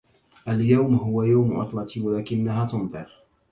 اليوم 0.47 0.95
هو 0.95 1.23
يوم 1.23 1.59
عطلتي 1.59 2.01
و 2.01 2.17
لكنّها 2.17 2.65
تمطر. 2.65 3.11